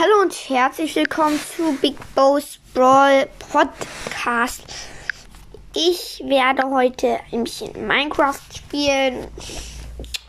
Hallo 0.00 0.22
und 0.22 0.32
herzlich 0.48 0.94
willkommen 0.94 1.40
zu 1.40 1.76
Big 1.82 1.96
Boss 2.14 2.60
Brawl 2.72 3.28
Podcast. 3.50 4.62
Ich 5.74 6.22
werde 6.24 6.70
heute 6.70 7.18
ein 7.32 7.42
bisschen 7.42 7.72
Minecraft 7.84 8.38
spielen. 8.56 9.26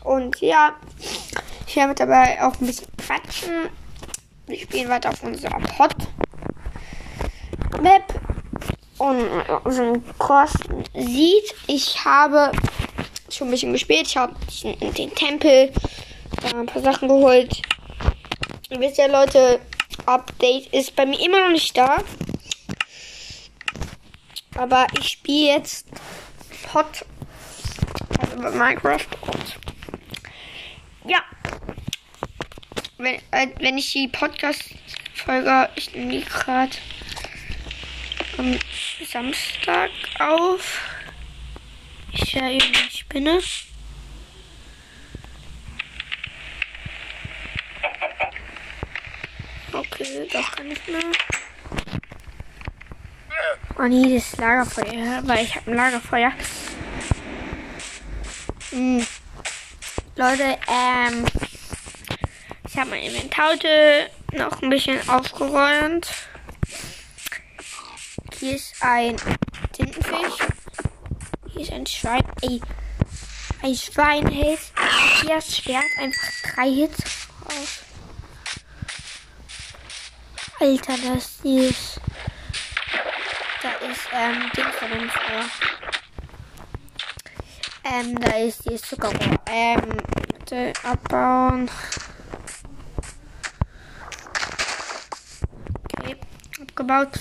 Und 0.02 0.40
ja, 0.40 0.74
ich 1.68 1.76
werde 1.76 1.94
dabei 1.94 2.42
auch 2.42 2.60
ein 2.60 2.66
bisschen 2.66 2.88
quatschen. 2.96 3.68
Wir 4.48 4.58
spielen 4.58 4.88
weiter 4.88 5.10
auf 5.10 5.22
unserer 5.22 5.60
Pod 5.60 5.94
Map. 7.80 8.12
Und 8.98 9.24
unseren 9.62 10.02
Kosten 10.18 10.82
sieht, 10.94 11.54
ich 11.68 12.04
habe 12.04 12.50
schon 13.28 13.46
ein 13.46 13.50
bisschen 13.52 13.72
gespielt. 13.72 14.08
Ich 14.08 14.16
habe 14.16 14.34
den 14.64 15.14
Tempel, 15.14 15.72
ein 16.56 16.66
paar 16.66 16.82
Sachen 16.82 17.06
geholt. 17.06 17.62
Ihr 18.70 18.78
wisst 18.78 18.98
ja, 18.98 19.06
Leute, 19.06 19.60
Update 20.06 20.72
ist 20.72 20.94
bei 20.94 21.04
mir 21.04 21.20
immer 21.20 21.40
noch 21.40 21.50
nicht 21.50 21.76
da. 21.76 21.98
Aber 24.56 24.86
ich 24.98 25.08
spiele 25.08 25.56
jetzt 25.56 25.86
Hot 26.72 27.04
also 28.20 28.56
Minecraft 28.56 29.06
und 29.22 29.58
ja. 31.04 31.20
Wenn, 32.98 33.16
äh, 33.30 33.48
wenn 33.58 33.78
ich 33.78 33.92
die 33.92 34.08
Podcast-Folge, 34.08 35.70
ich 35.74 35.92
nehme 35.94 36.12
die 36.12 36.24
gerade 36.24 36.76
am 38.38 38.56
Samstag 39.04 39.90
auf. 40.18 40.80
Ich 42.12 42.36
eben 42.36 42.72
die 42.72 42.96
Spinne. 42.96 43.40
Okay, 50.00 50.26
doch 50.32 50.52
kann 50.52 50.70
ich 50.70 50.86
mehr. 50.86 51.02
Oh 53.78 53.82
nee, 53.82 54.14
das 54.14 54.34
Lagerfeuer, 54.38 55.20
weil 55.24 55.44
ich 55.44 55.54
habe 55.54 55.70
ein 55.70 55.76
Lagerfeuer. 55.76 56.32
Hm. 58.70 59.06
Leute, 60.16 60.58
ähm, 60.68 61.26
ich 62.66 62.78
habe 62.78 62.90
mein 62.90 63.02
Inventar 63.02 63.50
heute 63.50 64.10
noch 64.32 64.62
ein 64.62 64.70
bisschen 64.70 65.06
aufgeräumt. 65.06 66.08
Hier 68.38 68.56
ist 68.56 68.74
ein 68.80 69.16
Tintenfisch. 69.72 70.46
Hier 71.52 71.60
ist 71.60 71.72
ein 71.72 71.86
Schwein. 71.86 72.24
Ey, 72.40 72.62
ein 73.62 73.74
Schwein 73.74 74.26
hält 74.28 74.60
hier 75.20 75.34
das 75.34 75.54
Schwert 75.54 75.84
einfach 75.98 76.54
drei 76.54 76.70
Hits 76.70 77.02
auf. 77.44 77.89
Alter, 80.60 80.92
das 80.92 81.40
ist. 81.42 82.00
Da 83.62 83.70
ist, 83.90 84.08
ähm, 84.12 84.50
Dings 84.54 84.76
drin 84.78 85.10
vor. 85.10 85.44
Ähm, 87.82 88.20
da 88.20 88.36
ist 88.36 88.68
die 88.68 88.76
Zuckerrohr. 88.76 89.40
Ähm, 89.46 89.96
bitte 90.28 90.74
abbauen. 90.82 91.70
Okay, 95.98 96.16
abgebaut. 96.60 97.18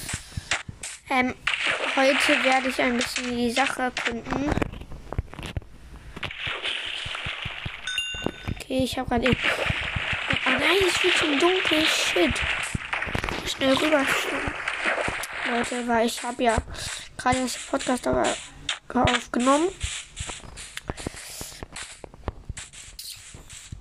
Ähm, 1.09 1.33
heute 1.95 2.43
werde 2.43 2.67
ich 2.67 2.81
ein 2.81 2.97
bisschen 2.97 3.37
die 3.37 3.51
Sache 3.51 3.83
erkunden. 3.83 4.51
Okay, 8.55 8.83
ich 8.83 8.99
habe 8.99 9.07
gerade. 9.07 9.29
Oh 9.31 10.49
nein, 10.49 10.77
es 10.85 11.01
wird 11.01 11.13
schon 11.13 11.39
dunkel. 11.39 11.85
Shit 11.85 12.35
schnell 13.59 13.73
rüber 13.73 14.05
Leute, 15.51 15.87
weil 15.87 16.05
ich 16.05 16.23
habe 16.23 16.43
ja 16.43 16.57
gerade 17.17 17.41
das 17.41 17.57
Podcast 17.57 18.07
aber 18.07 18.23
aufgenommen. 18.93 19.67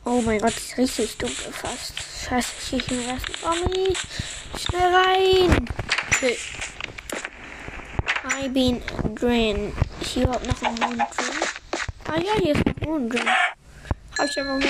Oh 0.04 0.20
mein 0.22 0.40
Gott, 0.40 0.56
ist 0.56 0.76
richtig 0.78 1.16
dunkel 1.18 1.52
fast. 1.52 1.92
Scheiße, 2.24 2.76
ich 2.76 2.86
gehe 2.86 2.98
hier 2.98 3.08
erst 3.10 3.26
Tommy. 3.40 3.94
Schnell 4.58 4.94
rein. 4.94 5.68
Okay. 6.10 6.38
I 8.42 8.48
been 8.48 8.82
drin. 9.14 9.72
Hier 10.00 10.24
überhaupt 10.24 10.46
noch 10.46 10.62
ein 10.62 10.74
Moon 10.74 10.98
drin. 10.98 11.06
Ah 12.06 12.18
ja, 12.18 12.32
hier 12.42 12.54
ist 12.54 12.66
ein 12.66 12.74
Moon 12.84 13.08
drin. 13.08 13.28
Hab 14.18 14.26
ich 14.26 14.40
aber 14.40 14.54
mal 14.54 14.62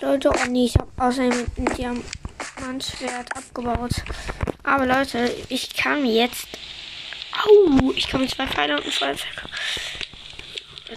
Leute, 0.00 0.30
oh 0.30 0.50
nee, 0.50 0.66
ich 0.66 0.74
hab 0.74 0.88
außerdem 1.00 1.46
mit 1.56 1.78
dem 1.78 2.04
Schwert 2.80 3.36
abgebaut. 3.36 3.92
Aber 4.64 4.86
Leute, 4.86 5.32
ich 5.48 5.74
kann 5.74 6.04
jetzt. 6.04 6.48
Au! 7.44 7.92
Ich 7.94 8.08
kann 8.08 8.20
mir 8.20 8.28
zwei 8.28 8.46
Pfeile 8.46 8.76
und 8.76 8.84
ein 8.84 8.92
Feuerzeug. 8.92 9.28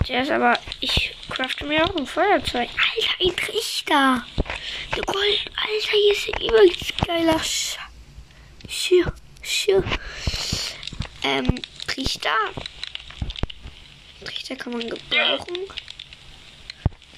Jetzt 0.05 0.31
aber 0.31 0.57
ich 0.79 1.15
crafte 1.29 1.65
mir 1.65 1.85
auch 1.85 1.95
ein 1.95 2.07
Feuerzeug. 2.07 2.69
Alter, 2.69 3.13
ein 3.21 3.35
Trichter! 3.35 4.25
Gold, 4.91 5.45
Alter, 5.55 5.91
hier 5.91 6.13
ist 6.13 6.33
ein 6.33 6.41
übelst 6.41 6.97
geiler 7.05 7.39
Sch. 7.39 7.77
Sch. 8.67 8.91
Sch. 9.41 9.69
Ähm, 11.23 11.55
Trichter. 11.87 12.35
Trichter 14.23 14.55
kann 14.55 14.73
man 14.73 14.89
gebrauchen. 14.89 15.57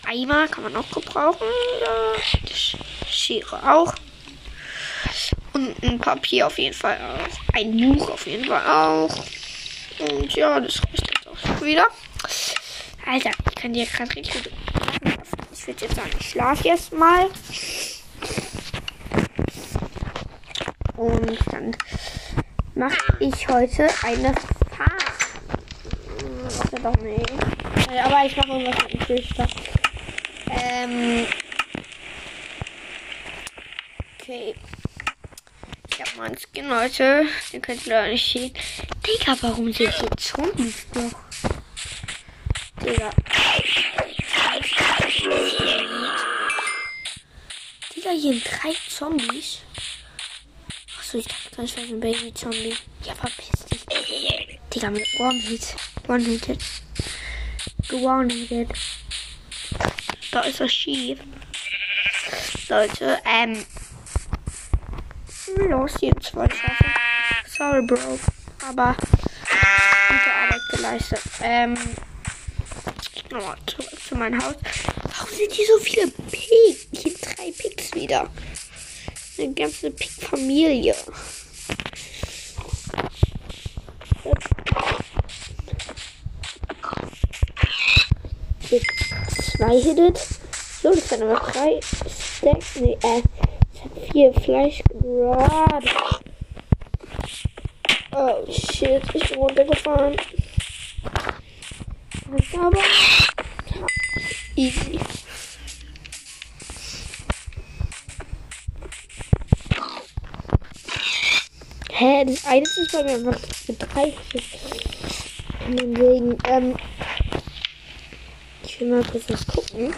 Eimer 0.05 0.47
kann 0.47 0.63
man 0.63 0.75
auch 0.75 0.89
gebrauchen. 0.91 1.47
Schere 3.09 3.71
auch. 3.73 3.93
Und 5.61 5.83
ein 5.83 5.99
Papier 5.99 6.47
auf 6.47 6.57
jeden 6.57 6.73
Fall 6.73 6.97
auch. 6.97 7.55
Ein 7.55 7.77
Buch 7.77 8.09
auf 8.09 8.25
jeden 8.25 8.45
Fall 8.45 8.65
auch. 8.65 9.15
Und 9.99 10.33
ja, 10.33 10.59
das 10.59 10.81
reicht 10.83 11.07
jetzt 11.07 11.27
auch 11.27 11.37
schon 11.37 11.67
wieder. 11.67 11.87
Alter, 13.05 13.29
ich 13.29 13.55
kann 13.55 13.73
dir 13.73 13.85
gerade 13.85 14.15
richtig 14.15 14.43
gut. 14.43 14.53
Ich 15.53 15.67
würde 15.67 15.85
jetzt 15.85 15.95
sagen, 15.95 16.09
ich 16.19 16.29
schlafe 16.29 16.67
jetzt 16.67 16.93
mal. 16.93 17.27
Und 20.97 21.39
dann 21.51 21.77
mache 22.73 23.17
ich 23.19 23.47
heute 23.47 23.87
eine 24.03 24.33
Fahrt. 24.75 25.03
Doch 26.83 27.01
nicht. 27.01 27.31
Aber 28.03 28.25
ich 28.25 28.35
mache 28.35 28.47
irgendwas 28.47 28.83
mit 28.83 28.93
dem 28.93 29.01
Filter. 29.01 29.47
Ähm. 30.49 31.27
Okay 34.19 34.55
einen 36.21 36.37
Skin, 36.37 36.67
Leute. 36.67 37.25
Den 37.51 37.61
könnt 37.61 37.85
ihr 37.85 37.93
leider 37.93 38.09
nicht 38.09 38.31
sehen. 38.31 38.53
Digga, 39.05 39.35
warum 39.41 39.71
sind 39.73 39.93
hier 39.93 40.09
Zombies 40.17 40.85
noch? 40.93 41.11
Digga. 42.83 43.09
Digga, 47.95 48.09
hier 48.11 48.33
sind 48.33 48.45
drei 48.45 48.73
Zombies. 48.87 49.59
Achso, 50.99 51.17
ich 51.17 51.25
dachte 51.25 51.55
ganz 51.55 51.77
ein 51.77 51.99
Baby-Zombie. 51.99 52.75
Ja, 53.03 53.15
verpiss 53.15 53.65
dich. 53.71 53.85
Digga, 54.73 54.91
mit 54.91 55.07
One-Hit. 55.19 55.75
One-Hitted. 56.07 56.63
One-Hitted. 57.91 58.69
Da 60.31 60.41
ist 60.41 60.59
was 60.59 60.71
schief. 60.71 61.19
Leute, 62.69 63.19
ähm, 63.25 63.65
los, 65.57 65.91
hier 65.99 66.13
zwei 66.21 66.49
schaffen. 66.49 66.93
Sorry, 67.47 67.81
Bro. 67.81 68.19
Aber 68.67 68.95
gute 68.95 70.33
Arbeit 70.33 70.61
geleistet. 70.71 71.21
Ähm. 71.41 71.77
Nochmal 73.31 73.57
zurück 73.65 73.89
zu 74.07 74.15
meinem 74.15 74.43
Haus. 74.43 74.55
Warum 75.17 75.35
sind 75.35 75.51
hier 75.53 75.65
so 75.65 75.83
viele 75.83 76.07
Pigs? 76.07 76.87
Hier 76.91 77.13
drei 77.13 77.51
Pigs 77.57 77.93
wieder. 77.93 78.29
Eine 79.37 79.53
ganze 79.53 79.89
Pig-Familie. 79.91 80.95
Zwei 89.57 89.79
hittet. 89.81 90.19
So, 90.81 90.93
das 90.93 91.09
sind 91.09 91.23
aber 91.23 91.39
drei 91.39 91.79
Stacks. 91.81 92.75
Nee, 92.75 92.97
äh 93.03 93.21
viel 94.11 94.33
Fleisch. 94.33 94.81
Oh 98.13 98.45
shit, 98.51 99.01
ich 99.13 99.29
bin 99.29 99.37
runtergefahren. 99.37 100.15
Aber 102.57 102.81
easy. 104.55 104.99
Hä, 111.91 112.25
das 112.25 112.45
eine 112.45 112.63
ist 112.63 112.91
bei 112.91 113.03
mir 113.03 113.13
einfach 113.13 113.39
mit 113.67 113.93
30. 113.93 114.15
Deswegen, 115.67 116.37
ähm, 116.45 116.75
ich 118.63 118.79
will 118.79 118.89
mal 118.89 119.03
kurz 119.03 119.29
was 119.29 119.45
gucken. 119.45 119.93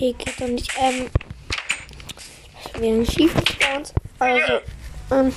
Okay, 0.00 0.14
geht 0.16 0.40
doch 0.40 0.48
nicht. 0.48 0.72
Ähm. 0.80 1.10
Wir 2.78 2.92
haben 2.92 3.04
schief 3.04 3.34
bei 3.34 3.76
uns. 3.76 3.92
Also, 4.18 4.60
ähm. 5.10 5.34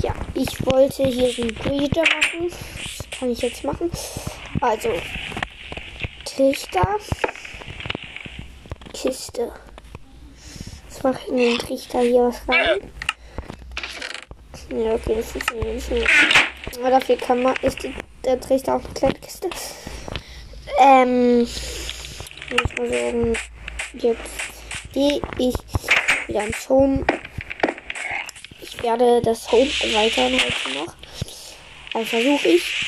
Ja, 0.00 0.14
ich 0.34 0.66
wollte 0.66 1.04
hier 1.04 1.32
den 1.32 1.54
Breeder 1.54 2.02
machen. 2.02 2.50
Das 2.50 3.20
kann 3.20 3.30
ich 3.30 3.40
jetzt 3.40 3.62
machen. 3.62 3.88
Also, 4.60 4.88
Trichter. 6.24 6.88
Kiste. 8.92 9.52
Jetzt 10.88 11.04
mache 11.04 11.20
ich 11.22 11.28
in 11.28 11.36
den 11.36 11.58
Trichter 11.58 12.00
hier 12.00 12.22
was 12.22 12.48
rein. 12.48 12.90
Ja, 14.76 14.94
okay, 14.94 15.14
das 15.18 15.30
funktioniert 15.30 15.74
nicht 15.76 15.90
mehr. 15.92 16.08
Aber 16.80 16.90
dafür 16.90 17.16
kann 17.16 17.44
man, 17.44 17.54
ist 17.62 17.80
die, 17.80 17.94
der 18.24 18.40
Trichter 18.40 18.74
auch 18.74 18.84
eine 18.84 18.92
kleine. 18.92 19.14
Ähm, 20.80 21.46
muss 22.52 22.76
mal 22.76 22.90
sagen, 22.90 23.36
jetzt 23.94 24.20
gehe 24.92 25.20
ich 25.38 25.54
wieder 26.26 26.44
ins 26.44 26.68
Home. 26.68 27.04
Ich 28.60 28.82
werde 28.82 29.20
das 29.22 29.50
Home 29.50 29.70
erweitern 29.80 30.32
heute 30.32 30.78
noch. 30.78 30.94
Also 31.94 32.06
versuche 32.06 32.48
ich. 32.48 32.86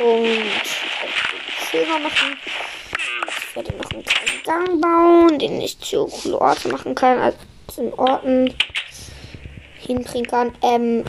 Und 0.00 0.52
schöner 1.70 1.98
machen. 1.98 2.36
Ich 3.38 3.56
werde 3.56 3.76
noch 3.76 3.90
einen 3.90 4.04
kleinen 4.04 4.42
Gang 4.44 4.80
bauen, 4.80 5.38
den 5.38 5.60
ich 5.60 5.78
zu 5.80 6.06
coole 6.06 6.40
Orte 6.40 6.68
machen 6.68 6.94
kann, 6.94 7.18
also 7.18 7.38
in 7.76 7.92
Orten 7.94 8.54
hinbringen 9.78 10.28
kann. 10.28 10.54
Ähm, 10.62 11.04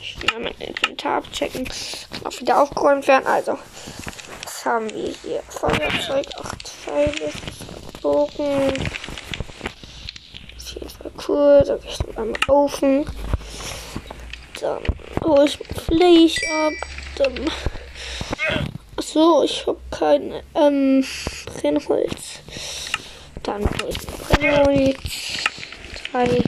ich 0.00 0.16
will 0.20 0.40
mein 0.40 0.54
Inventar 0.58 1.18
abchecken. 1.18 1.64
Kann 1.64 2.26
auch 2.26 2.40
wieder 2.40 2.62
aufgeräumt 2.62 3.06
werden. 3.06 3.26
Also, 3.26 3.58
haben 4.68 4.90
wir 4.90 5.14
hier? 5.22 5.42
Feuerzeug, 5.48 6.26
8 6.38 6.68
Pfeile, 6.68 7.32
Bogen. 8.02 8.74
Auf 10.56 10.74
jeden 10.74 10.88
Fall 10.90 11.10
cool. 11.26 11.62
Da 11.66 11.76
gehe 11.76 11.90
ich 11.90 11.98
dann 11.98 12.16
einmal 12.18 12.40
Ofen. 12.48 13.06
Dann 14.60 14.82
hole 15.24 15.46
ich 15.46 15.58
mein 15.58 15.84
Fleisch 15.84 16.36
ab. 16.52 16.72
Dann. 17.16 17.50
Achso, 18.96 19.42
ich 19.42 19.66
habe 19.66 19.78
kein 19.90 20.34
ähm, 20.54 21.04
Brennholz. 21.46 22.40
Dann 23.44 23.62
hole 23.62 23.88
ich 23.88 23.98
Brennholz. 24.06 24.98
Drei 26.12 26.42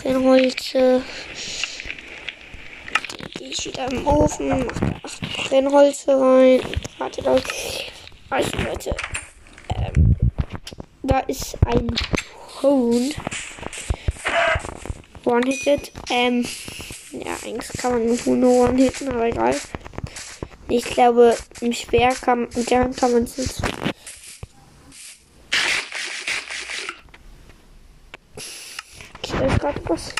Brennholze. 0.00 1.02
Gehe 3.34 3.48
ich 3.48 3.66
wieder 3.66 3.90
im 3.90 4.06
Ofen, 4.06 4.48
mache 4.48 4.80
da 4.80 4.96
acht 5.02 5.20
Brennholze 5.48 6.18
rein. 6.18 6.60
Warte 7.02 7.20
da. 7.20 7.36
Also 8.30 8.58
Leute, 8.58 8.94
ähm, 9.74 10.14
da 11.02 11.18
ist 11.18 11.56
ein 11.66 11.88
Hund. 12.62 13.16
One-Hitted. 15.24 15.90
Ähm, 16.10 16.46
ja, 17.10 17.32
eigentlich 17.44 17.72
kann 17.72 17.90
man 17.90 18.06
nur 18.06 18.24
Hunde 18.24 18.46
one-hitten, 18.46 19.08
aber 19.08 19.26
egal. 19.26 19.56
Ich 20.68 20.84
glaube, 20.84 21.36
im 21.60 21.72
Schwer 21.72 22.10
kann, 22.14 22.48
gern 22.66 22.94
kann 22.94 23.10
man 23.10 23.24
es 23.24 23.36
nicht. 23.36 23.60
Ich 29.24 29.40
weiß 29.40 29.58
gerade 29.58 29.82
was. 29.88 30.14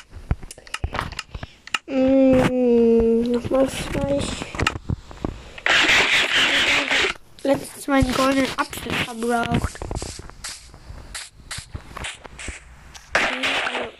Mm, 1.87 3.31
nochmal 3.31 3.69
Fleisch. 3.69 4.72
Letztens 7.45 7.87
meinen 7.89 8.13
goldenen 8.13 8.51
Apfel 8.57 8.93
verbraucht. 8.93 9.79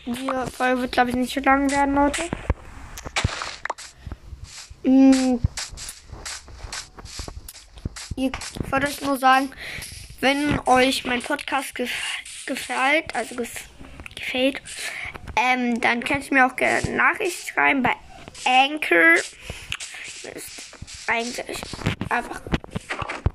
Die 0.07 0.31
Folge 0.57 0.81
wird, 0.83 0.93
glaube 0.93 1.11
ich, 1.11 1.17
nicht 1.17 1.35
so 1.35 1.41
lang 1.41 1.71
werden, 1.71 1.95
Leute. 1.95 2.23
Mm. 4.85 5.39
Ich 8.15 8.33
wollte 8.71 8.87
euch 8.87 9.01
nur 9.01 9.19
sagen, 9.19 9.51
wenn 10.21 10.61
euch 10.67 11.05
mein 11.05 11.23
Podcast 11.23 11.75
gef 11.75 11.91
gefällt, 12.47 13.15
also 13.15 13.35
gef 13.35 13.65
gefällt, 14.15 14.63
ähm, 15.37 15.81
dann 15.81 16.05
könnt 16.05 16.27
ihr 16.27 16.35
mir 16.35 16.47
auch 16.47 16.57
gerne 16.57 16.91
Nachricht 16.91 17.49
schreiben 17.49 17.83
bei 17.83 17.95
Anchor. 18.45 19.17
Das 20.23 20.33
ist 20.35 20.73
eigentlich 21.09 21.61
einfach 22.09 22.41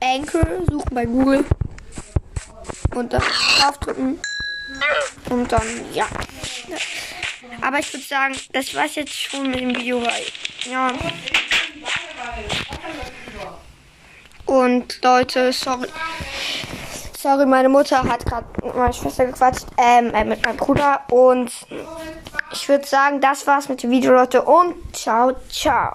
Anchor 0.02 0.46
suchen 0.70 0.94
bei 0.94 1.06
Google 1.06 1.46
und 2.96 3.14
dann 3.14 3.22
draufdrücken 3.60 4.20
und 5.30 5.52
dann 5.52 5.94
ja. 5.94 6.08
Aber 7.62 7.80
ich 7.80 7.94
würde 7.94 8.06
sagen, 8.06 8.36
das 8.54 8.74
war's 8.76 8.96
jetzt 8.96 9.14
schon 9.14 9.50
mit 9.50 9.60
dem 9.60 9.76
Video, 9.76 10.02
weil 10.02 10.24
ja. 10.70 10.92
Und 14.46 15.00
Leute, 15.04 15.52
sorry. 15.52 15.88
Sorry, 17.18 17.46
meine 17.46 17.68
Mutter 17.68 18.04
hat 18.04 18.26
gerade 18.26 18.46
mit 18.64 18.76
meiner 18.76 18.94
Schwester 18.94 19.26
gequatscht, 19.26 19.66
ähm, 19.78 20.14
äh, 20.14 20.24
mit 20.24 20.46
meinem 20.46 20.56
Bruder. 20.56 21.02
Und 21.10 21.52
ich 22.54 22.70
würde 22.70 22.86
sagen, 22.86 23.20
das 23.20 23.46
war's 23.48 23.68
mit 23.70 23.82
dem 23.84 23.90
Video, 23.92 24.14
Leute. 24.14 24.44
Und 24.44 24.96
ciao, 24.96 25.36
ciao. 25.50 25.94